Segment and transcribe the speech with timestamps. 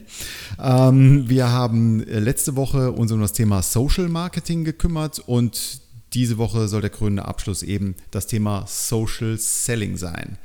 [0.62, 5.82] Ähm, wir haben letzte Woche uns um das Thema Social Marketing gekümmert und
[6.14, 10.38] diese Woche soll der krönende Abschluss eben das Thema Social Selling sein.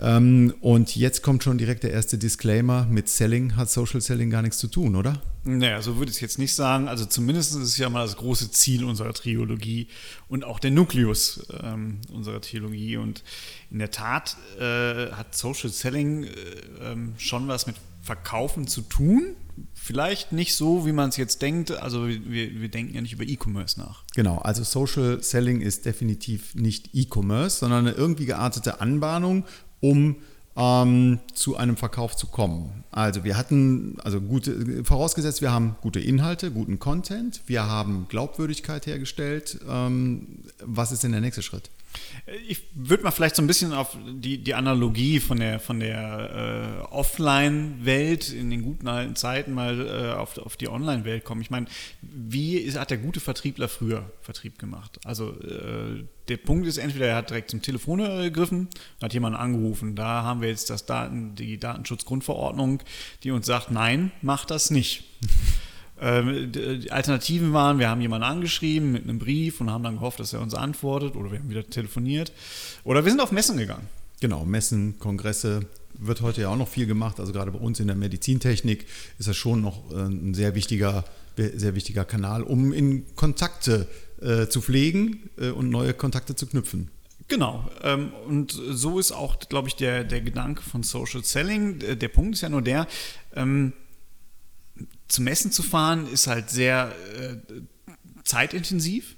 [0.00, 4.42] Ähm, und jetzt kommt schon direkt der erste Disclaimer: Mit Selling hat Social Selling gar
[4.42, 5.22] nichts zu tun, oder?
[5.44, 6.88] Naja, so würde ich es jetzt nicht sagen.
[6.88, 9.88] Also zumindest ist es ja mal das große Ziel unserer Trilogie
[10.28, 12.96] und auch der Nukleus ähm, unserer Trilogie.
[12.96, 13.22] Und
[13.70, 16.30] in der Tat äh, hat Social Selling äh,
[16.80, 19.34] ähm, schon was mit Verkaufen zu tun.
[19.72, 21.70] Vielleicht nicht so, wie man es jetzt denkt.
[21.70, 24.04] Also wir, wir denken ja nicht über E-Commerce nach.
[24.14, 29.44] Genau, also Social Selling ist definitiv nicht E-Commerce, sondern eine irgendwie geartete Anbahnung,
[29.84, 30.16] um
[30.56, 32.84] ähm, zu einem Verkauf zu kommen.
[32.90, 38.86] Also wir hatten, also gute, vorausgesetzt, wir haben gute Inhalte, guten Content, wir haben Glaubwürdigkeit
[38.86, 39.58] hergestellt.
[39.68, 40.26] Ähm,
[40.64, 41.70] was ist denn der nächste Schritt?
[42.48, 46.84] Ich würde mal vielleicht so ein bisschen auf die, die Analogie von der, von der
[46.90, 51.42] äh, Offline-Welt in den guten alten Zeiten mal äh, auf, auf die Online-Welt kommen.
[51.42, 51.66] Ich meine,
[52.00, 54.98] wie ist, hat der gute Vertriebler früher Vertrieb gemacht?
[55.04, 58.68] Also äh, der Punkt ist, entweder er hat direkt zum Telefon gegriffen,
[59.02, 59.94] hat jemanden angerufen.
[59.94, 62.82] Da haben wir jetzt das Daten, die Datenschutzgrundverordnung,
[63.22, 65.04] die uns sagt, nein, mach das nicht.
[66.04, 70.20] Ähm, die Alternativen waren, wir haben jemanden angeschrieben mit einem Brief und haben dann gehofft,
[70.20, 72.30] dass er uns antwortet oder wir haben wieder telefoniert.
[72.84, 73.88] Oder wir sind auf Messen gegangen.
[74.20, 75.64] Genau, Messen, Kongresse
[75.98, 77.20] wird heute ja auch noch viel gemacht.
[77.20, 78.84] Also gerade bei uns in der Medizintechnik
[79.18, 81.06] ist das schon noch äh, ein sehr wichtiger,
[81.36, 83.88] sehr wichtiger Kanal, um in Kontakte
[84.20, 86.90] äh, zu pflegen äh, und neue Kontakte zu knüpfen.
[87.28, 87.70] Genau.
[87.82, 91.78] Ähm, und so ist auch, glaube ich, der, der Gedanke von Social Selling.
[91.78, 92.86] Der Punkt ist ja nur der,
[93.34, 93.72] ähm,
[95.08, 97.36] zum Messen zu fahren ist halt sehr äh,
[98.24, 99.16] zeitintensiv.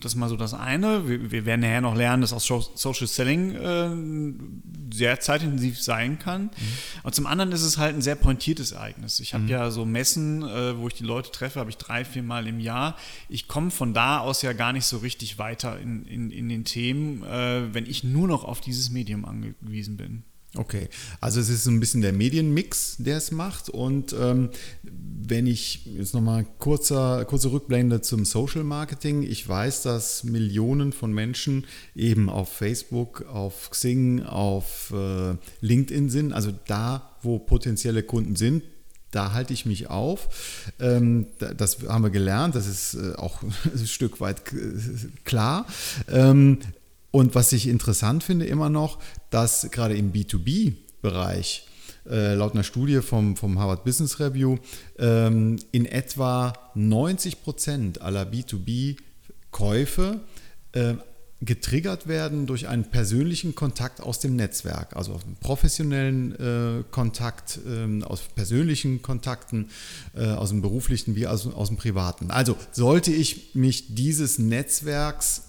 [0.00, 1.08] Das ist mal so das eine.
[1.08, 2.40] Wir, wir, werden nachher noch lernen, dass auch
[2.76, 6.42] Social Selling äh, sehr zeitintensiv sein kann.
[6.42, 6.50] Mhm.
[7.02, 9.18] Und zum anderen ist es halt ein sehr pointiertes Ereignis.
[9.18, 9.50] Ich habe mhm.
[9.50, 12.60] ja so Messen, äh, wo ich die Leute treffe, habe ich drei, vier Mal im
[12.60, 12.96] Jahr.
[13.28, 16.64] Ich komme von da aus ja gar nicht so richtig weiter in, in, in den
[16.64, 20.22] Themen, äh, wenn ich nur noch auf dieses Medium angewiesen bin.
[20.56, 20.88] Okay,
[21.20, 23.68] also es ist so ein bisschen der Medienmix, der es macht.
[23.68, 24.48] Und ähm,
[24.82, 29.22] wenn ich jetzt nochmal kurzer, kurze Rückblende zum Social Marketing.
[29.22, 36.32] Ich weiß, dass Millionen von Menschen eben auf Facebook, auf Xing, auf äh, LinkedIn sind.
[36.32, 38.62] Also da, wo potenzielle Kunden sind,
[39.10, 40.28] da halte ich mich auf.
[40.80, 44.42] Ähm, das haben wir gelernt, das ist äh, auch ein Stück weit
[45.24, 45.66] klar.
[47.18, 48.98] Ähm, und was ich interessant finde immer noch,
[49.30, 51.66] dass gerade im B2B-Bereich
[52.08, 54.56] äh, laut einer Studie vom, vom Harvard Business Review
[54.98, 60.20] ähm, in etwa 90 Prozent aller B2B-Käufe
[60.72, 60.94] äh,
[61.40, 67.60] getriggert werden durch einen persönlichen Kontakt aus dem Netzwerk, also aus einem professionellen äh, Kontakt,
[67.64, 69.68] äh, aus persönlichen Kontakten,
[70.16, 72.32] äh, aus dem beruflichen wie aus, aus dem privaten.
[72.32, 75.47] Also sollte ich mich dieses Netzwerks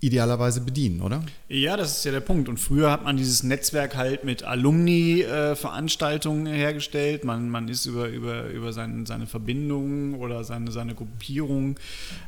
[0.00, 1.22] idealerweise bedienen, oder?
[1.48, 2.48] Ja, das ist ja der Punkt.
[2.48, 7.24] Und früher hat man dieses Netzwerk halt mit Alumni-Veranstaltungen äh, hergestellt.
[7.24, 11.78] Man, man ist über, über, über seine, seine Verbindungen oder seine, seine Gruppierung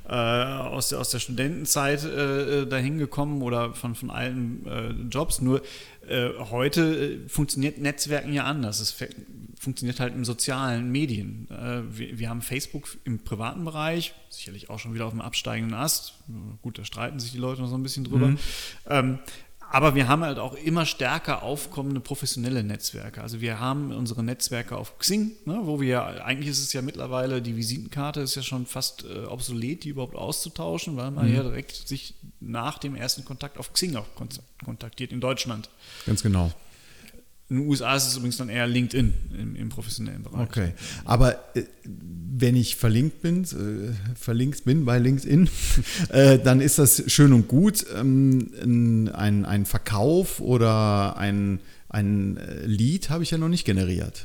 [0.06, 5.40] äh, aus, der, aus der Studentenzeit äh, dahin gekommen oder von, von allen äh, Jobs.
[5.40, 5.62] Nur
[6.08, 8.80] äh, heute äh, funktioniert Netzwerken ja anders.
[8.80, 8.90] Es
[9.62, 11.46] funktioniert halt im sozialen Medien.
[11.48, 15.78] Äh, wir, wir, haben Facebook im privaten Bereich, sicherlich auch schon wieder auf dem absteigenden
[15.78, 16.14] Ast.
[16.62, 18.26] Gut, da streiten sich die Leute noch so ein bisschen drüber.
[18.28, 18.38] Mhm.
[18.90, 19.18] Ähm,
[19.70, 23.22] Aber wir haben halt auch immer stärker aufkommende professionelle Netzwerke.
[23.22, 27.40] Also wir haben unsere Netzwerke auf Xing, ne, wo wir, eigentlich ist es ja mittlerweile,
[27.40, 31.36] die Visitenkarte ist ja schon fast äh, obsolet, die überhaupt auszutauschen, weil man mhm.
[31.36, 34.08] ja direkt sich nach dem ersten Kontakt auf Xing auch
[34.64, 35.70] kontaktiert in Deutschland.
[36.04, 36.52] Ganz genau.
[37.52, 40.40] In den USA ist es übrigens dann eher LinkedIn im, im professionellen Bereich.
[40.40, 40.72] Okay,
[41.04, 45.50] aber äh, wenn ich verlinkt bin, äh, verlinkt bin bei LinkedIn,
[46.08, 47.84] äh, dann ist das schön und gut.
[47.94, 51.60] Ähm, ein, ein Verkauf oder ein,
[51.90, 54.24] ein äh, Lead habe ich ja noch nicht generiert.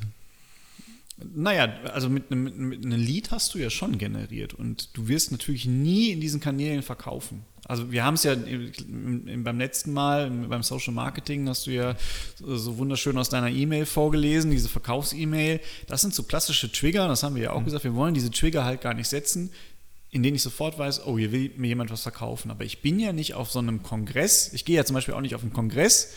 [1.36, 5.34] Naja, also mit einem, mit einem Lead hast du ja schon generiert und du wirst
[5.34, 7.44] natürlich nie in diesen Kanälen verkaufen.
[7.68, 11.96] Also wir haben es ja beim letzten Mal, beim Social Marketing, hast du ja
[12.40, 15.60] so wunderschön aus deiner E-Mail vorgelesen, diese Verkaufs-E-Mail.
[15.88, 17.66] Das sind so klassische Trigger, das haben wir ja auch mhm.
[17.66, 19.52] gesagt, wir wollen diese Trigger halt gar nicht setzen,
[20.12, 22.52] in denen ich sofort weiß, oh, hier will mir jemand was verkaufen.
[22.52, 25.22] Aber ich bin ja nicht auf so einem Kongress, ich gehe ja zum Beispiel auch
[25.22, 26.14] nicht auf einen Kongress,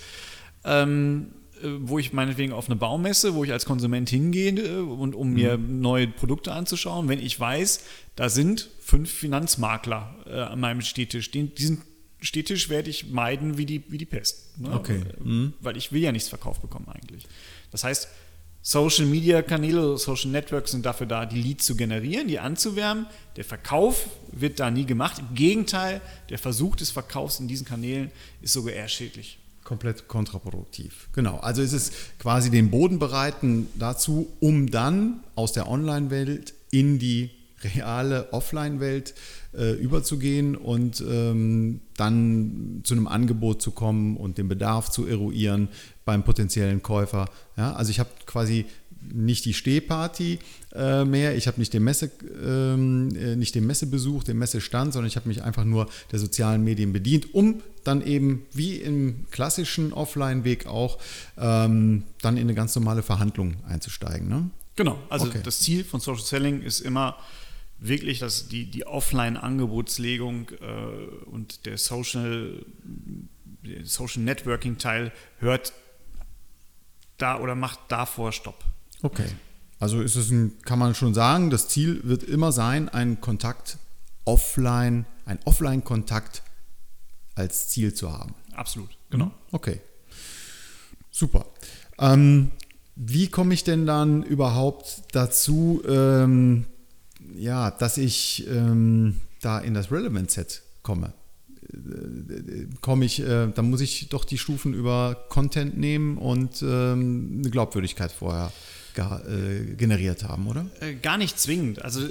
[0.65, 1.40] ähm, äh,
[1.81, 5.59] wo ich meinetwegen auf eine Baumesse, wo ich als Konsument hingehe äh, und um mir
[5.59, 5.81] mhm.
[5.81, 7.81] neue Produkte anzuschauen, wenn ich weiß,
[8.17, 11.31] da sind fünf Finanzmakler äh, an meinem Städtisch.
[11.31, 11.83] Den, diesen
[12.21, 14.59] Städtisch werde ich meiden wie die, wie die Pest.
[14.59, 14.73] Ne?
[14.73, 15.03] Okay.
[15.23, 15.55] Mhm.
[15.61, 17.27] Weil ich will ja nichts verkauft bekommen eigentlich.
[17.71, 18.09] Das heißt,
[18.63, 23.07] Social Media Kanäle, Social Networks sind dafür da, die Leads zu generieren, die anzuwärmen.
[23.37, 25.19] Der Verkauf wird da nie gemacht.
[25.19, 28.11] Im Gegenteil, der Versuch des Verkaufs in diesen Kanälen
[28.43, 31.09] ist sogar eher schädlich komplett kontraproduktiv.
[31.13, 36.99] Genau, also ist es quasi den Boden bereiten dazu, um dann aus der Online-Welt in
[36.99, 37.31] die
[37.63, 39.15] reale Offline-Welt
[39.53, 45.69] äh, überzugehen und ähm, dann zu einem Angebot zu kommen und den Bedarf zu eruieren
[46.05, 47.29] beim potenziellen Käufer.
[47.57, 48.67] Ja, also ich habe quasi
[49.03, 50.39] nicht die Stehparty
[50.75, 52.11] äh, mehr, ich habe nicht den Messe,
[52.43, 56.63] ähm, äh, nicht den Messebesuch, den Messestand, sondern ich habe mich einfach nur der sozialen
[56.63, 60.99] Medien bedient, um dann eben wie im klassischen Offline-Weg auch
[61.39, 64.29] ähm, dann in eine ganz normale Verhandlung einzusteigen.
[64.29, 64.51] Ne?
[64.77, 65.41] Genau, also okay.
[65.43, 67.17] das Ziel von Social Selling ist immer
[67.79, 72.65] wirklich, dass die, die Offline-Angebotslegung äh, und der Social,
[73.65, 75.73] der Social Networking-Teil hört
[77.17, 78.65] da oder macht davor Stopp.
[79.03, 79.29] Okay.
[79.79, 83.79] Also ist es ein, kann man schon sagen, das Ziel wird immer sein, einen Kontakt
[84.27, 86.43] offline, ein Offline-Kontakt
[87.35, 88.35] als Ziel zu haben.
[88.53, 89.27] Absolut, genau.
[89.27, 89.33] Mhm.
[89.53, 89.81] Okay.
[91.11, 91.47] Super.
[91.99, 92.51] Ähm,
[92.95, 96.67] wie komme ich denn dann überhaupt dazu, ähm,
[97.35, 101.15] ja, dass ich ähm, da in das Relevant Set komme?
[101.73, 107.39] Äh, komme ich, äh, dann muss ich doch die Stufen über Content nehmen und ähm,
[107.39, 108.53] eine Glaubwürdigkeit vorher
[108.99, 110.67] äh, generiert haben, oder?
[110.81, 111.83] Äh, gar nicht zwingend.
[111.83, 112.09] Also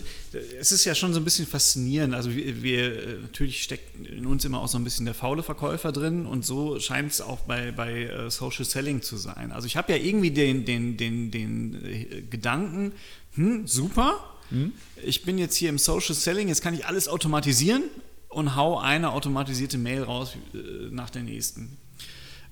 [0.60, 2.14] es ist ja schon so ein bisschen faszinierend.
[2.14, 5.44] Also wir, wir, äh, natürlich steckt in uns immer auch so ein bisschen der faule
[5.44, 9.52] Verkäufer drin und so scheint es auch bei, bei Social Selling zu sein.
[9.52, 12.94] Also ich habe ja irgendwie den, den, den, den Gedanken,
[13.36, 14.74] hm, super, hm?
[15.04, 17.84] ich bin jetzt hier im Social Selling, jetzt kann ich alles automatisieren
[18.30, 20.34] und hau eine automatisierte Mail raus
[20.92, 21.78] nach der nächsten.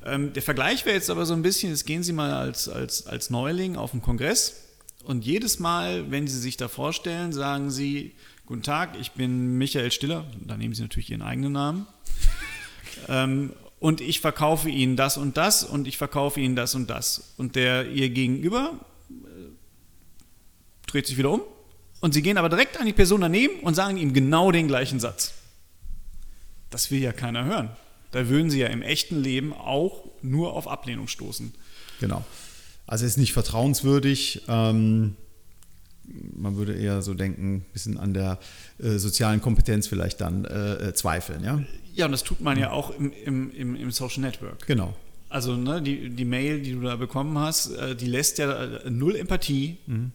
[0.07, 3.07] Ähm, der Vergleich wäre jetzt aber so ein bisschen, jetzt gehen Sie mal als, als,
[3.07, 4.55] als Neuling auf den Kongress
[5.03, 8.13] und jedes Mal, wenn Sie sich da vorstellen, sagen Sie,
[8.45, 11.87] guten Tag, ich bin Michael Stiller, da nehmen Sie natürlich Ihren eigenen Namen.
[13.09, 17.33] ähm, und ich verkaufe Ihnen das und das und ich verkaufe Ihnen das und das.
[17.35, 18.79] Und der Ihr Gegenüber
[19.09, 19.13] äh,
[20.87, 21.41] dreht sich wieder um
[21.99, 25.01] und Sie gehen aber direkt an die Person daneben und sagen ihm genau den gleichen
[25.01, 25.33] Satz.
[26.69, 27.71] Das will ja keiner hören
[28.11, 31.53] da würden sie ja im echten Leben auch nur auf Ablehnung stoßen.
[31.99, 32.25] Genau.
[32.85, 34.43] Also ist nicht vertrauenswürdig.
[34.47, 35.15] Ähm,
[36.35, 38.39] man würde eher so denken, ein bisschen an der
[38.79, 41.61] äh, sozialen Kompetenz vielleicht dann äh, äh, zweifeln, ja?
[41.93, 44.65] Ja, und das tut man ja auch im, im, im, im Social Network.
[44.67, 44.95] Genau.
[45.29, 48.89] Also ne, die, die Mail, die du da bekommen hast, äh, die lässt ja äh,
[48.89, 50.11] null Empathie, mhm.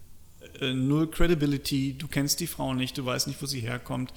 [0.60, 4.12] Null Credibility, du kennst die Frau nicht, du weißt nicht, wo sie herkommt.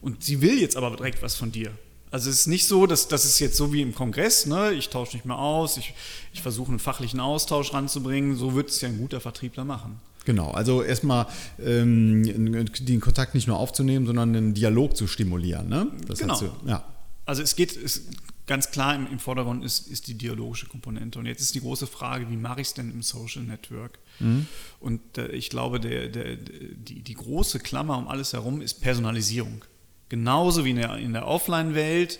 [0.00, 1.72] Und sie will jetzt aber direkt was von dir.
[2.10, 4.72] Also es ist nicht so, dass das ist jetzt so wie im Kongress, ne?
[4.72, 5.94] ich tausche nicht mehr aus, ich,
[6.32, 10.00] ich versuche einen fachlichen Austausch ranzubringen, so wird es ja ein guter Vertriebler machen.
[10.24, 11.26] Genau, also erstmal
[11.58, 15.68] ähm, den Kontakt nicht nur aufzunehmen, sondern einen Dialog zu stimulieren.
[15.68, 15.86] Ne?
[16.06, 16.38] Das genau.
[16.38, 16.84] Du, ja.
[17.24, 18.02] Also es geht, es,
[18.48, 21.18] ganz klar im, im Vordergrund ist, ist die dialogische Komponente.
[21.18, 23.98] Und jetzt ist die große Frage, wie mache ich es denn im Social Network?
[24.18, 24.46] Mhm.
[24.80, 29.64] Und äh, ich glaube, der, der, die, die große Klammer um alles herum ist Personalisierung.
[30.08, 32.18] Genauso wie in der, in der Offline-Welt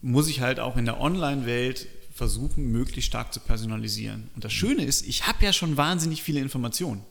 [0.00, 4.30] muss ich halt auch in der Online-Welt versuchen, möglichst stark zu personalisieren.
[4.34, 7.02] Und das Schöne ist, ich habe ja schon wahnsinnig viele Informationen.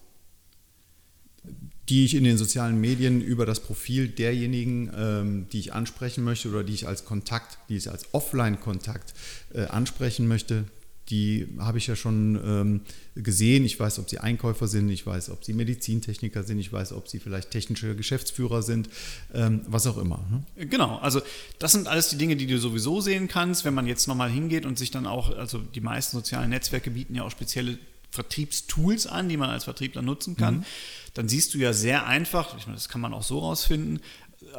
[1.89, 6.47] die ich in den sozialen Medien über das Profil derjenigen, ähm, die ich ansprechen möchte
[6.47, 9.13] oder die ich als Kontakt, die ich als Offline-Kontakt
[9.53, 10.65] äh, ansprechen möchte,
[11.11, 12.81] die habe ich ja schon ähm,
[13.15, 13.65] gesehen.
[13.65, 17.09] Ich weiß, ob sie Einkäufer sind, ich weiß, ob sie Medizintechniker sind, ich weiß, ob
[17.09, 18.89] sie vielleicht technische Geschäftsführer sind,
[19.33, 20.25] ähm, was auch immer.
[20.31, 20.65] Ne?
[20.67, 21.21] Genau, also
[21.59, 24.65] das sind alles die Dinge, die du sowieso sehen kannst, wenn man jetzt nochmal hingeht
[24.65, 27.77] und sich dann auch, also die meisten sozialen Netzwerke bieten ja auch spezielle
[28.11, 30.57] Vertriebstools an, die man als Vertriebler nutzen kann.
[30.57, 30.65] Mhm.
[31.13, 33.99] Dann siehst du ja sehr einfach, ich meine, das kann man auch so rausfinden,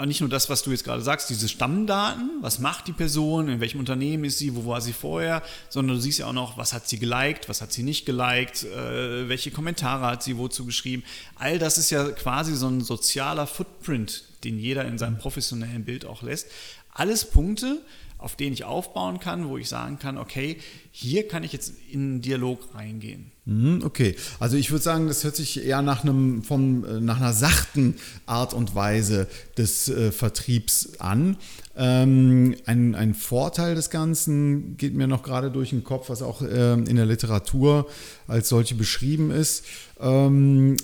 [0.06, 3.60] nicht nur das, was du jetzt gerade sagst, diese Stammdaten, was macht die Person, in
[3.60, 6.72] welchem Unternehmen ist sie, wo war sie vorher, sondern du siehst ja auch noch, was
[6.72, 11.02] hat sie geliked, was hat sie nicht geliked, äh, welche Kommentare hat sie wozu geschrieben.
[11.34, 16.04] All das ist ja quasi so ein sozialer Footprint, den jeder in seinem professionellen Bild
[16.04, 16.46] auch lässt.
[16.92, 17.82] Alles Punkte,
[18.18, 20.58] auf denen ich aufbauen kann, wo ich sagen kann, okay,
[20.92, 23.31] hier kann ich jetzt in einen Dialog reingehen.
[23.44, 27.16] Mhm, okay, also ich würde sagen, das hört sich eher nach, einem, vom, äh, nach
[27.16, 29.26] einer sachten Art und Weise
[29.58, 31.37] des äh, Vertriebs an.
[31.76, 36.42] Ähm, ein, ein, Vorteil des Ganzen geht mir noch gerade durch den Kopf, was auch
[36.42, 37.88] äh, in der Literatur
[38.28, 39.64] als solche beschrieben ist.
[39.99, 40.76] Ähm,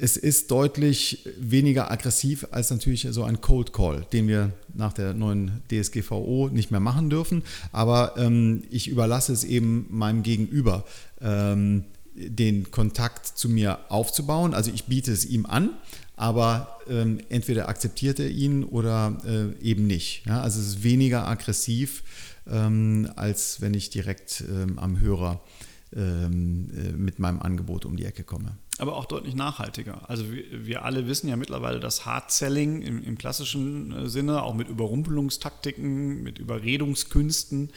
[0.00, 5.12] es ist deutlich weniger aggressiv als natürlich so ein Cold Call, den wir nach der
[5.12, 7.42] neuen DSGVO nicht mehr machen dürfen.
[7.70, 10.84] Aber ähm, ich überlasse es eben meinem Gegenüber,
[11.20, 14.54] ähm, den Kontakt zu mir aufzubauen.
[14.54, 15.70] Also ich biete es ihm an,
[16.16, 20.24] aber ähm, entweder akzeptiert er ihn oder äh, eben nicht.
[20.26, 20.40] Ja?
[20.40, 22.02] Also es ist weniger aggressiv,
[22.50, 28.24] ähm, als wenn ich direkt ähm, am Hörer äh, mit meinem Angebot um die Ecke
[28.24, 30.08] komme aber auch deutlich nachhaltiger.
[30.08, 34.42] Also wir, wir alle wissen ja mittlerweile, dass Hard Selling im, im, klassischen äh, Sinne,
[34.42, 37.70] auch mit Überrumpelungstaktiken, mit Überredungskünsten,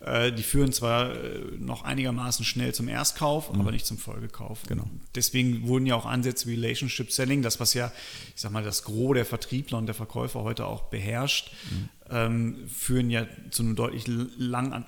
[0.00, 3.60] äh, die führen zwar äh, noch einigermaßen schnell zum Erstkauf, mhm.
[3.60, 4.62] aber nicht zum Folgekauf.
[4.68, 4.88] Genau.
[5.14, 7.92] Deswegen wurden ja auch Ansätze wie Relationship Selling, das was ja,
[8.34, 11.88] ich sag mal, das Gros der Vertriebler und der Verkäufer heute auch beherrscht, mhm.
[12.08, 14.86] ähm, führen ja zu einem deutlich lang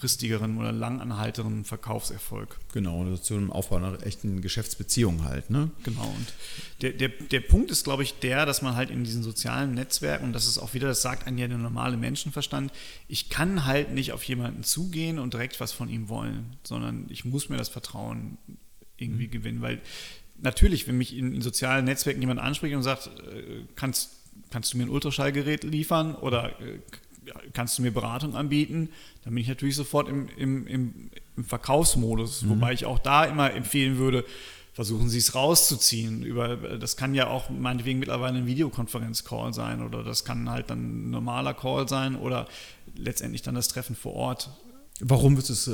[0.00, 2.56] langfristigeren oder langanhalteren Verkaufserfolg.
[2.72, 5.50] Genau, also zu einem Aufbau einer echten Geschäftsbeziehung halt.
[5.50, 5.70] Ne?
[5.84, 6.32] Genau, und
[6.80, 10.24] der, der, der Punkt ist, glaube ich, der, dass man halt in diesen sozialen Netzwerken,
[10.24, 12.72] und das ist auch wieder, das sagt einem ja der normale Menschenverstand,
[13.08, 17.24] ich kann halt nicht auf jemanden zugehen und direkt was von ihm wollen, sondern ich
[17.24, 18.38] muss mir das Vertrauen
[18.96, 19.32] irgendwie mhm.
[19.32, 19.80] gewinnen, weil
[20.38, 24.10] natürlich, wenn mich in, in sozialen Netzwerken jemand anspricht und sagt, äh, kannst,
[24.50, 26.78] kannst du mir ein Ultraschallgerät liefern oder äh,
[27.52, 28.90] kannst du mir Beratung anbieten?
[29.24, 32.50] Dann bin ich natürlich sofort im, im, im, im Verkaufsmodus, mhm.
[32.50, 34.24] wobei ich auch da immer empfehlen würde,
[34.72, 36.22] versuchen Sie es rauszuziehen.
[36.22, 41.08] Über, das kann ja auch meinetwegen mittlerweile ein Videokonferenz-Call sein oder das kann halt dann
[41.08, 42.46] ein normaler Call sein oder
[42.94, 44.50] letztendlich dann das Treffen vor Ort.
[45.00, 45.72] Warum wird es, äh,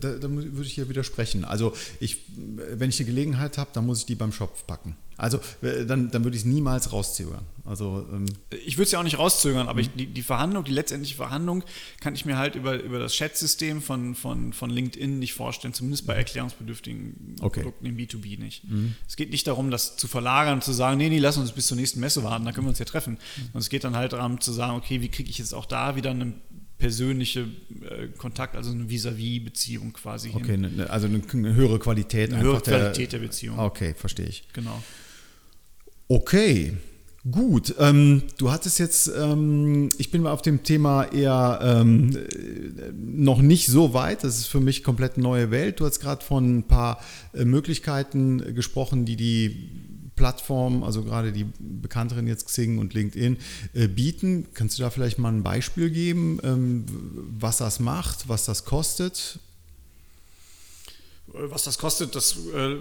[0.00, 1.44] da, da, würde ich hier widersprechen.
[1.44, 4.96] Also ich, wenn ich die Gelegenheit habe, dann muss ich die beim Shop packen.
[5.16, 7.44] Also äh, dann, dann würde ich es niemals rauszögern.
[7.64, 8.26] Also, ähm
[8.64, 11.62] ich würde es ja auch nicht rauszögern, aber ich, die, die, Verhandlung, die letztendliche Verhandlung
[12.00, 16.06] kann ich mir halt über, über das Chat-System von, von, von LinkedIn nicht vorstellen, zumindest
[16.06, 17.60] bei erklärungsbedürftigen okay.
[17.60, 18.64] Produkten im B2B nicht.
[18.68, 18.96] Mhm.
[19.08, 21.68] Es geht nicht darum, das zu verlagern und zu sagen, nee, nee, lass uns bis
[21.68, 23.18] zur nächsten Messe warten, da können wir uns ja treffen.
[23.52, 23.58] Mhm.
[23.58, 26.10] es geht dann halt darum zu sagen, okay, wie kriege ich jetzt auch da wieder
[26.10, 26.40] einen
[26.84, 30.66] persönliche äh, Kontakt, also eine Vis-à-vis-Beziehung quasi okay, hin.
[30.66, 32.30] Okay, ne, also eine, eine, höhere Qualität.
[32.30, 33.58] Eine höhere Qualität der, der Beziehung.
[33.58, 34.46] Okay, verstehe ich.
[34.52, 34.82] Genau.
[36.08, 36.74] Okay,
[37.30, 37.74] gut.
[37.78, 42.18] Ähm, du hattest jetzt, ähm, ich bin mal auf dem Thema eher ähm,
[42.92, 44.22] noch nicht so weit.
[44.22, 45.80] Das ist für mich komplett neue Welt.
[45.80, 49.70] Du hast gerade von ein paar äh, Möglichkeiten gesprochen, die die
[50.16, 53.36] Plattformen, also gerade die bekannteren jetzt Xing und LinkedIn,
[53.72, 54.46] äh, bieten.
[54.54, 56.84] Kannst du da vielleicht mal ein Beispiel geben, ähm,
[57.38, 59.38] was das macht, was das kostet?
[61.26, 62.76] Was das kostet, das äh,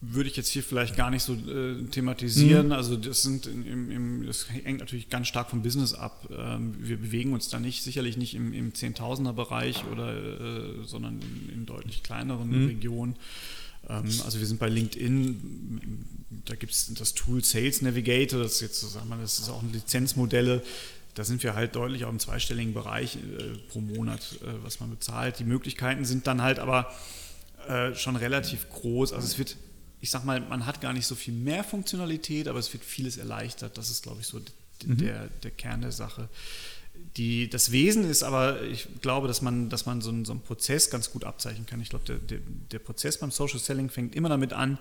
[0.00, 2.68] würde ich jetzt hier vielleicht gar nicht so äh, thematisieren.
[2.68, 2.72] Mhm.
[2.72, 6.26] Also das sind im, im, das hängt natürlich ganz stark vom Business ab.
[6.34, 11.54] Ähm, wir bewegen uns da nicht, sicherlich nicht im, im Zehntausender-Bereich oder äh, sondern in,
[11.54, 12.66] in, deutlich kleineren mhm.
[12.68, 13.16] Regionen.
[13.90, 16.06] Ähm, also wir sind bei LinkedIn,
[16.46, 19.62] da gibt es das Tool Sales Navigator, das ist jetzt, sagen wir, das ist auch
[19.62, 20.62] ein Lizenzmodelle.
[21.14, 24.90] Da sind wir halt deutlich auch im zweistelligen Bereich äh, pro Monat, äh, was man
[24.90, 25.40] bezahlt.
[25.40, 26.92] Die Möglichkeiten sind dann halt aber
[27.66, 29.12] äh, schon relativ groß.
[29.12, 29.56] Also es wird
[30.00, 33.18] ich sag mal, man hat gar nicht so viel mehr Funktionalität, aber es wird vieles
[33.18, 33.76] erleichtert.
[33.76, 34.96] Das ist, glaube ich, so mhm.
[34.96, 36.28] der, der Kern der Sache.
[37.16, 40.42] Die, das Wesen ist aber, ich glaube, dass man, dass man so, einen, so einen
[40.42, 41.80] Prozess ganz gut abzeichnen kann.
[41.80, 42.38] Ich glaube, der, der,
[42.70, 44.78] der Prozess beim Social Selling fängt immer damit an,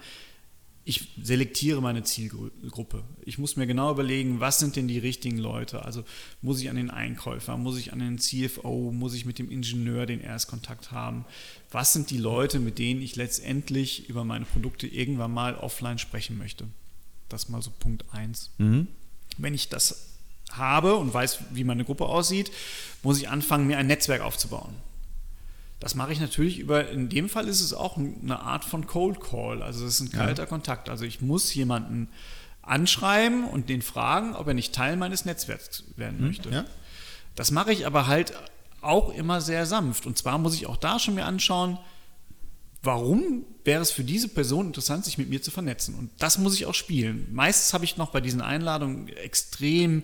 [0.90, 3.04] ich selektiere meine Zielgruppe.
[3.24, 5.86] Ich muss mir genau überlegen, was sind denn die richtigen Leute?
[5.86, 6.04] Also
[6.42, 10.08] muss ich an den Einkäufer, muss ich an den CFO, muss ich mit dem Ingenieur
[10.08, 11.26] den Erstkontakt haben?
[11.70, 16.40] Was sind die Leute, mit denen ich letztendlich über meine Produkte irgendwann mal offline sprechen
[16.40, 16.66] möchte?
[17.28, 18.50] Das mal so Punkt 1.
[18.58, 18.88] Mhm.
[19.38, 20.09] Wenn ich das
[20.52, 22.52] habe und weiß, wie meine Gruppe aussieht,
[23.04, 24.76] muss ich anfangen, mir ein Netzwerk aufzubauen.
[25.80, 29.22] Das mache ich natürlich über, in dem Fall ist es auch eine Art von Cold
[29.22, 30.50] Call, also es ist ein kalter ja.
[30.50, 30.90] Kontakt.
[30.90, 32.10] Also ich muss jemanden
[32.62, 36.28] anschreiben und den fragen, ob er nicht Teil meines Netzwerks werden mhm.
[36.28, 36.50] möchte.
[36.50, 36.66] Ja.
[37.36, 38.34] Das mache ich aber halt
[38.82, 40.06] auch immer sehr sanft.
[40.06, 41.80] Und zwar muss ich auch da schon mir anschauen,
[42.84, 45.96] warum wäre es für diese Person interessant, sich mit mir zu vernetzen.
[45.96, 47.28] Und das muss ich auch spielen.
[47.32, 50.04] Meistens habe ich noch bei diesen Einladungen extrem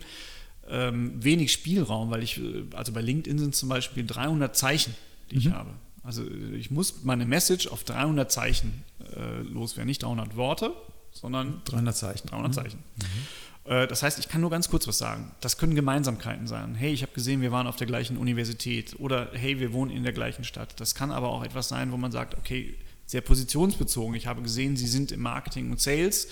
[0.69, 4.95] ähm, wenig Spielraum, weil ich, äh, also bei LinkedIn sind zum Beispiel 300 Zeichen,
[5.31, 5.41] die mhm.
[5.41, 5.69] ich habe.
[6.03, 8.84] Also ich muss meine Message auf 300 Zeichen
[9.15, 10.72] äh, loswerden, nicht 300 Worte,
[11.12, 12.27] sondern 300 Zeichen.
[12.27, 12.53] 300 mhm.
[12.53, 12.79] Zeichen.
[12.98, 13.72] Mhm.
[13.72, 15.31] Äh, das heißt, ich kann nur ganz kurz was sagen.
[15.41, 16.75] Das können Gemeinsamkeiten sein.
[16.75, 20.03] Hey, ich habe gesehen, wir waren auf der gleichen Universität oder hey, wir wohnen in
[20.03, 20.79] der gleichen Stadt.
[20.79, 24.15] Das kann aber auch etwas sein, wo man sagt, okay, sehr positionsbezogen.
[24.15, 26.27] Ich habe gesehen, Sie sind im Marketing und Sales.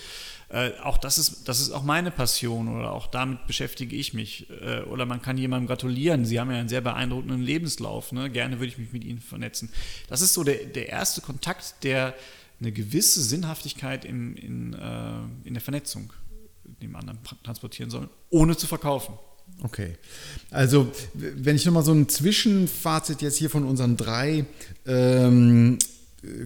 [0.50, 4.48] Äh, auch das ist, das ist auch meine Passion oder auch damit beschäftige ich mich.
[4.62, 6.26] Äh, oder man kann jemandem gratulieren.
[6.26, 8.12] Sie haben ja einen sehr beeindruckenden Lebenslauf.
[8.12, 8.30] Ne?
[8.30, 9.70] Gerne würde ich mich mit Ihnen vernetzen.
[10.08, 12.14] Das ist so der, der erste Kontakt, der
[12.60, 16.14] eine gewisse Sinnhaftigkeit im, in, äh, in der Vernetzung
[16.82, 19.16] dem anderen transportieren soll, ohne zu verkaufen.
[19.62, 19.98] Okay.
[20.52, 24.46] Also, wenn ich nochmal so ein Zwischenfazit jetzt hier von unseren drei
[24.86, 25.78] ähm,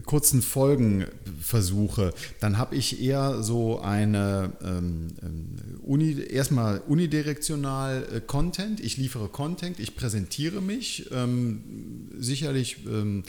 [0.05, 1.05] kurzen Folgen
[1.39, 8.79] versuche, dann habe ich eher so eine ähm, ähm, Uni, erstmal unidirektional äh, Content.
[8.79, 13.23] Ich liefere Content, ich präsentiere mich, ähm, sicherlich ähm,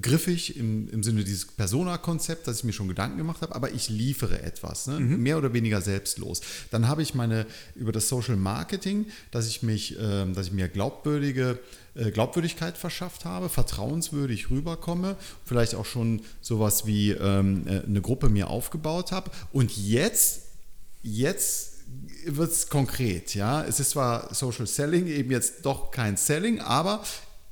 [0.00, 3.88] griffig im, im Sinne dieses Persona-Konzept, dass ich mir schon Gedanken gemacht habe, aber ich
[3.88, 5.00] liefere etwas, ne?
[5.00, 5.22] mhm.
[5.22, 6.40] mehr oder weniger selbstlos.
[6.70, 10.68] Dann habe ich meine über das Social Marketing, dass ich mich, äh, dass ich mir
[10.68, 11.58] glaubwürdige
[11.94, 18.48] Glaubwürdigkeit verschafft habe, vertrauenswürdig rüberkomme, vielleicht auch schon sowas wie ähm, äh, eine Gruppe mir
[18.48, 19.30] aufgebaut habe.
[19.52, 20.42] Und jetzt,
[21.02, 21.78] jetzt
[22.24, 23.34] wird es konkret.
[23.34, 23.64] Ja?
[23.64, 27.02] Es ist zwar Social Selling, eben jetzt doch kein Selling, aber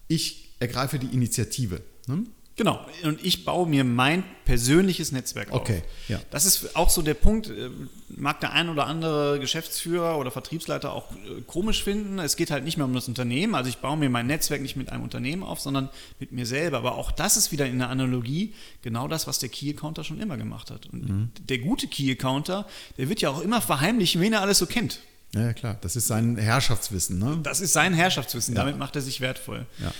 [0.06, 1.80] ich ergreife die Initiative.
[2.06, 2.24] Ne?
[2.58, 5.60] Genau, und ich baue mir mein persönliches Netzwerk auf.
[5.60, 6.20] Okay, ja.
[6.32, 7.70] Das ist auch so der Punkt, äh,
[8.08, 12.18] mag der ein oder andere Geschäftsführer oder Vertriebsleiter auch äh, komisch finden.
[12.18, 13.54] Es geht halt nicht mehr um das Unternehmen.
[13.54, 16.78] Also ich baue mir mein Netzwerk nicht mit einem Unternehmen auf, sondern mit mir selber.
[16.78, 20.36] Aber auch das ist wieder in der Analogie genau das, was der Key-Accounter schon immer
[20.36, 20.86] gemacht hat.
[20.86, 21.30] Und mhm.
[21.48, 24.98] der gute Key-Accounter, der wird ja auch immer verheimlichen, wen er alles so kennt.
[25.32, 27.20] Ja, klar, das ist sein Herrschaftswissen.
[27.20, 27.38] Ne?
[27.44, 28.62] Das ist sein Herrschaftswissen, ja.
[28.62, 29.64] damit macht er sich wertvoll.
[29.80, 29.92] Ja.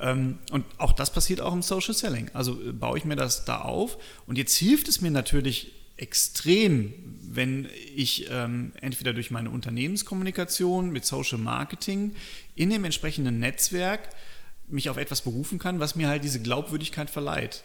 [0.00, 2.30] Ähm, und auch das passiert auch im Social Selling.
[2.34, 3.98] Also äh, baue ich mir das da auf.
[4.26, 11.06] Und jetzt hilft es mir natürlich extrem, wenn ich ähm, entweder durch meine Unternehmenskommunikation mit
[11.06, 12.14] Social Marketing
[12.54, 14.10] in dem entsprechenden Netzwerk
[14.68, 17.62] mich auf etwas berufen kann, was mir halt diese Glaubwürdigkeit verleiht.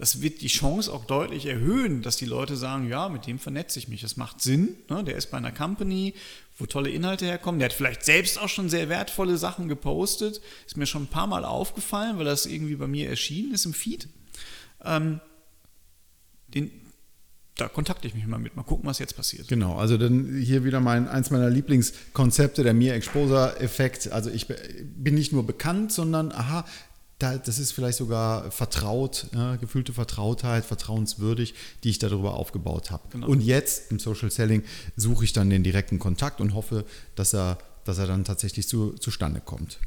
[0.00, 3.78] Das wird die Chance auch deutlich erhöhen, dass die Leute sagen, ja, mit dem vernetze
[3.78, 4.00] ich mich.
[4.00, 4.70] Das macht Sinn.
[4.88, 5.04] Ne?
[5.04, 6.14] Der ist bei einer Company,
[6.56, 7.58] wo tolle Inhalte herkommen.
[7.58, 10.40] Der hat vielleicht selbst auch schon sehr wertvolle Sachen gepostet.
[10.66, 13.74] Ist mir schon ein paar Mal aufgefallen, weil das irgendwie bei mir erschienen ist im
[13.74, 14.08] Feed.
[14.82, 15.20] Ähm,
[16.48, 16.70] den,
[17.56, 19.48] da kontakte ich mich mal mit, mal gucken, was jetzt passiert.
[19.48, 24.12] Genau, also dann hier wieder mein, eins meiner Lieblingskonzepte, der Mir Exposure-Effekt.
[24.12, 26.64] Also ich bin nicht nur bekannt, sondern aha,
[27.20, 31.54] das ist vielleicht sogar vertraut, ja, gefühlte Vertrautheit, vertrauenswürdig,
[31.84, 33.02] die ich darüber aufgebaut habe.
[33.10, 33.28] Genau.
[33.28, 34.64] Und jetzt im Social Selling
[34.96, 38.92] suche ich dann den direkten Kontakt und hoffe, dass er, dass er dann tatsächlich zu,
[38.94, 39.78] zustande kommt.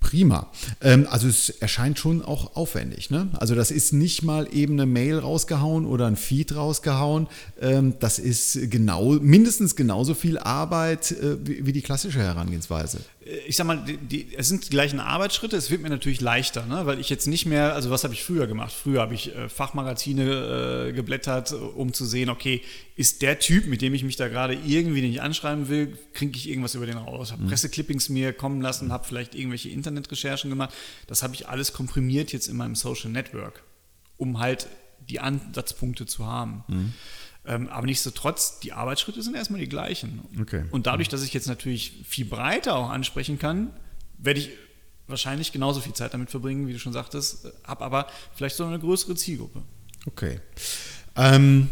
[0.00, 0.52] Prima.
[0.80, 3.10] Ähm, also es erscheint schon auch aufwendig.
[3.10, 3.28] Ne?
[3.38, 7.26] Also das ist nicht mal eben eine Mail rausgehauen oder ein Feed rausgehauen.
[7.60, 13.00] Ähm, das ist genau, mindestens genauso viel Arbeit äh, wie, die klassische Herangehensweise
[13.46, 16.64] ich sag mal, die, die, es sind die gleichen Arbeitsschritte, es wird mir natürlich leichter,
[16.66, 16.86] ne?
[16.86, 18.72] weil ich jetzt nicht mehr, also was habe ich früher gemacht?
[18.72, 22.62] Früher habe ich äh, Fachmagazine äh, geblättert, um zu sehen, okay,
[22.94, 26.48] ist der Typ, mit dem ich mich da gerade irgendwie nicht anschreiben will, kriege ich
[26.48, 27.32] irgendwas über den raus.
[27.32, 27.48] Habe mhm.
[27.48, 30.74] Presseclippings mir kommen lassen, habe vielleicht irgendwelche Internetrecherchen gemacht.
[31.06, 33.62] Das habe ich alles komprimiert jetzt in meinem Social Network,
[34.16, 34.68] um halt
[35.08, 36.64] die Ansatzpunkte zu haben.
[36.68, 36.92] Mhm.
[37.46, 40.22] Ähm, aber nichtsdestotrotz, die Arbeitsschritte sind erstmal die gleichen.
[40.40, 40.64] Okay.
[40.70, 43.70] Und dadurch, dass ich jetzt natürlich viel breiter auch ansprechen kann,
[44.18, 44.50] werde ich
[45.06, 48.78] wahrscheinlich genauso viel Zeit damit verbringen, wie du schon sagtest, habe aber vielleicht so eine
[48.78, 49.62] größere Zielgruppe.
[50.06, 50.40] Okay.
[51.14, 51.70] Ähm,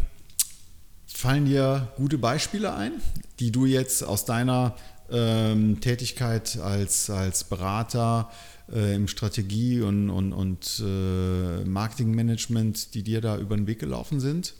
[1.06, 2.92] fallen dir gute Beispiele ein,
[3.40, 4.76] die du jetzt aus deiner
[5.10, 8.30] ähm, Tätigkeit als, als Berater
[8.72, 14.20] äh, im Strategie- und, und, und äh, Marketingmanagement, die dir da über den Weg gelaufen
[14.20, 14.54] sind?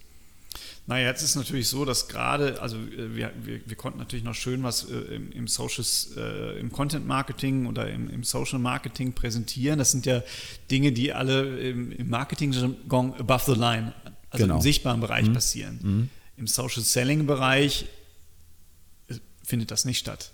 [0.87, 4.35] Naja, jetzt ist natürlich so, dass gerade, also äh, wir, wir, wir, konnten natürlich noch
[4.35, 5.85] schön was äh, im, im Social,
[6.16, 9.78] äh, im Content Marketing oder im, im, Social Marketing präsentieren.
[9.78, 10.22] Das sind ja
[10.70, 13.94] Dinge, die alle im, im Marketing-Jargon above the line,
[14.28, 14.57] also genau.
[14.57, 15.33] im sichtbaren Bereich mhm.
[15.33, 15.78] passieren.
[15.83, 16.09] Mhm.
[16.37, 18.03] Im Social Selling Bereich äh,
[19.44, 20.33] findet das nicht statt.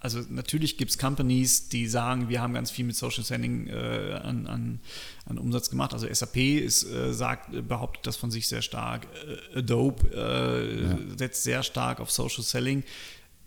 [0.00, 4.20] Also natürlich gibt es Companies, die sagen, wir haben ganz viel mit Social Selling äh,
[4.22, 4.80] an, an,
[5.26, 5.92] an, Umsatz gemacht.
[5.92, 9.08] Also SAP ist, äh, sagt, behauptet das von sich sehr stark.
[9.54, 10.98] Äh, Adobe äh, ja.
[11.16, 12.84] setzt sehr stark auf Social Selling.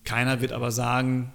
[0.04, 1.32] Keiner wird aber sagen,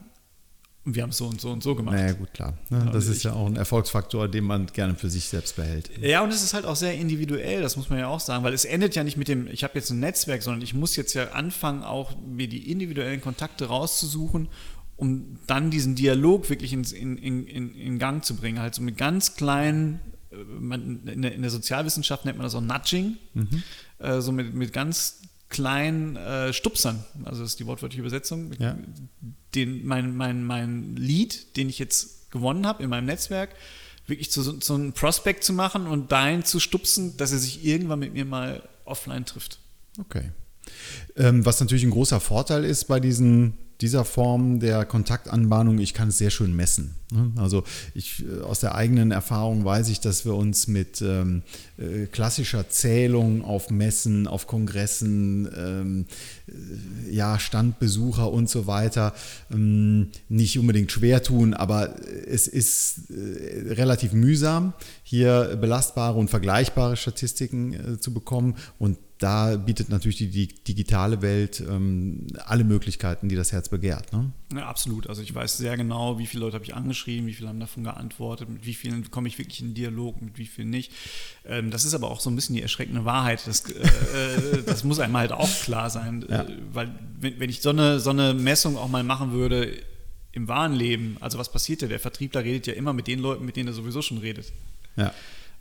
[0.89, 1.97] wir haben es so und so und so gemacht.
[1.97, 2.55] Naja, gut, klar.
[2.71, 2.89] Ne?
[2.93, 5.91] Das ist ja auch ein Erfolgsfaktor, den man gerne für sich selbst behält.
[6.01, 8.55] Ja, und es ist halt auch sehr individuell, das muss man ja auch sagen, weil
[8.55, 11.13] es endet ja nicht mit dem, ich habe jetzt ein Netzwerk, sondern ich muss jetzt
[11.15, 14.49] ja anfangen, auch mir die individuellen Kontakte rauszusuchen,
[14.95, 18.61] um dann diesen Dialog wirklich in, in, in, in Gang zu bringen.
[18.61, 19.99] Halt so mit ganz kleinen,
[20.31, 23.63] äh, man, in, der, in, der, Sozialwissenschaft nennt man das auch Nudging, mhm.
[23.99, 28.77] äh, so mit, mit ganz kleinen äh, Stupsern, also das ist die wortwörtliche Übersetzung, ja.
[29.57, 33.51] Den, mein, mein, mein Lead, den ich jetzt gewonnen habe in meinem Netzwerk,
[34.07, 37.99] wirklich zu, zu einem Prospect zu machen und dahin zu stupsen, dass er sich irgendwann
[37.99, 39.59] mit mir mal offline trifft.
[39.99, 40.31] Okay.
[41.17, 46.09] Ähm, was natürlich ein großer Vorteil ist bei diesen dieser Form der Kontaktanbahnung, ich kann
[46.09, 46.95] es sehr schön messen.
[47.13, 47.33] Ne?
[47.37, 47.63] Also
[47.95, 51.43] ich, äh, aus der eigenen Erfahrung weiß ich, dass wir uns mit ähm,
[51.79, 56.07] äh, klassischer Zählung auf Messen, auf Kongressen, ähm,
[56.49, 59.15] äh, ja, Standbesucher und so weiter
[59.53, 66.97] ähm, nicht unbedingt schwer tun, aber es ist äh, relativ mühsam, hier belastbare und vergleichbare
[66.97, 73.31] Statistiken äh, zu bekommen und da bietet natürlich die, die digitale Welt ähm, alle Möglichkeiten,
[73.31, 74.13] die das Herz begehrt.
[74.13, 74.31] Ne?
[74.55, 75.09] Ja, absolut.
[75.09, 77.85] Also ich weiß sehr genau, wie viele Leute habe ich angeschrieben, wie viele haben davon
[77.85, 80.93] geantwortet, mit wie vielen komme ich wirklich in Dialog, mit wie vielen nicht.
[81.47, 83.47] Ähm, das ist aber auch so ein bisschen die erschreckende Wahrheit.
[83.47, 86.25] Das, äh, äh das muss einem halt auch klar sein.
[86.29, 86.43] Ja.
[86.43, 89.73] Äh, weil wenn, wenn ich so eine, so eine Messung auch mal machen würde
[90.33, 91.89] im wahren Leben, also was passiert ja?
[91.89, 94.53] Der Vertriebler redet ja immer mit den Leuten, mit denen er sowieso schon redet.
[94.97, 95.15] Ja.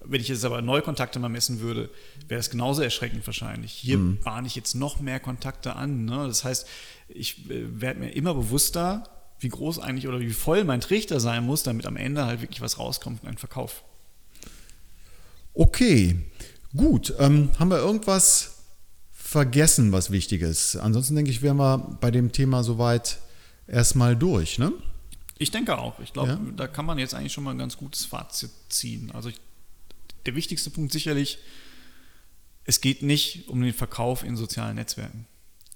[0.08, 1.90] Wenn ich jetzt aber Neukontakte mal messen würde,
[2.28, 3.72] wäre das genauso erschreckend wahrscheinlich.
[3.72, 4.20] Hier mhm.
[4.24, 6.06] bahne ich jetzt noch mehr Kontakte an.
[6.06, 6.26] Ne?
[6.28, 6.68] Das heißt,
[7.08, 9.04] ich äh, werde mir immer bewusster,
[9.40, 12.62] wie groß eigentlich oder wie voll mein Trichter sein muss, damit am Ende halt wirklich
[12.62, 13.84] was rauskommt und ein Verkauf.
[15.54, 16.20] Okay,
[16.76, 17.14] gut.
[17.20, 18.64] Ähm, haben wir irgendwas
[19.12, 20.76] vergessen, was wichtig ist?
[20.76, 23.20] Ansonsten denke ich, wären wir bei dem Thema soweit
[23.68, 24.72] erstmal durch, ne?
[25.38, 26.00] Ich denke auch.
[26.00, 26.40] Ich glaube, ja?
[26.56, 29.12] da kann man jetzt eigentlich schon mal ein ganz gutes Fazit ziehen.
[29.12, 29.42] Also ich
[30.26, 31.40] der wichtigste Punkt sicherlich,
[32.64, 35.28] es geht nicht um den Verkauf in sozialen Netzwerken.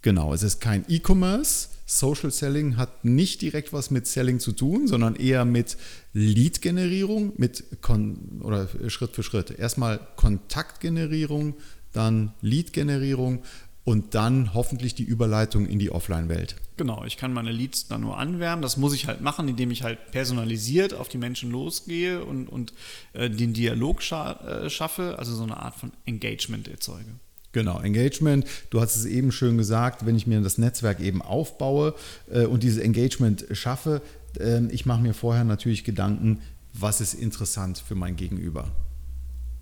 [0.02, 1.70] Genau, es ist kein E-Commerce.
[1.86, 5.76] Social Selling hat nicht direkt was mit Selling zu tun, sondern eher mit
[6.14, 9.52] Lead-Generierung, mit Kon oder Schritt für Schritt.
[9.52, 11.56] Erstmal Kontaktgenerierung,
[11.92, 13.44] dann Lead-Generierung
[13.84, 16.56] und dann hoffentlich die Überleitung in die Offline-Welt.
[16.78, 18.62] Genau, ich kann meine Leads dann nur anwärmen.
[18.62, 22.74] Das muss ich halt machen, indem ich halt personalisiert auf die Menschen losgehe und, und
[23.14, 27.10] äh, den Dialog scha äh, schaffe, also so eine Art von Engagement erzeuge.
[27.52, 28.46] Genau, Engagement.
[28.70, 31.96] Du hast es eben schön gesagt, wenn ich mir das Netzwerk eben aufbaue
[32.32, 34.02] äh, und dieses Engagement schaffe,
[34.40, 36.42] ähm, ich mache mir vorher natürlich Gedanken,
[36.74, 38.70] was ist interessant für mein Gegenüber.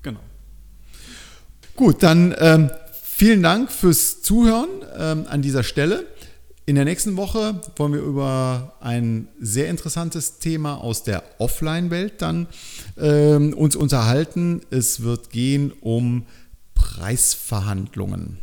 [0.01, 0.19] Genau.
[1.75, 2.71] Gut, dann ähm,
[3.19, 6.05] Vielen Dank fürs Zuhören ähm, an dieser Stelle.
[6.67, 12.45] In der nächsten Woche wollen wir über ein sehr interessantes Thema aus der Offline-Welt dann
[12.95, 14.61] ähm, uns unterhalten.
[14.69, 16.27] Es wird gehen um
[16.75, 18.37] Preisverhandlungen.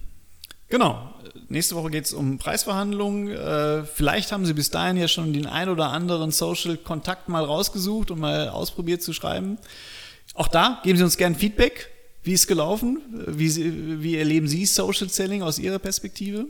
[0.67, 1.09] Genau.
[1.49, 3.31] Nächste Woche geht es um Preisverhandlungen.
[3.31, 8.11] Äh, vielleicht haben Sie bis dahin ja schon den ein oder anderen Social-Kontakt mal rausgesucht
[8.11, 9.57] und mal ausprobiert zu schreiben.
[10.35, 11.94] Auch da geben Sie uns gerne Feedback.
[12.25, 13.01] Wie ist gelaufen?
[13.29, 16.47] Wie, wie erleben Sie Social Selling aus Ihrer Perspektive?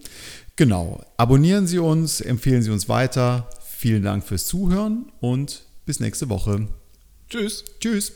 [0.56, 1.04] Genau.
[1.16, 3.50] Abonnieren Sie uns, empfehlen Sie uns weiter.
[3.76, 6.68] Vielen Dank fürs Zuhören und bis nächste Woche.
[7.28, 7.64] Tschüss.
[7.80, 8.12] Tschüss.